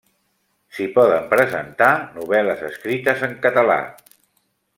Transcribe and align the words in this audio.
S'hi 0.77 0.87
poden 0.95 1.27
presentar 1.33 1.91
novel·les 2.17 2.65
escrites 2.71 3.23
en 3.29 3.37
català. 3.47 3.79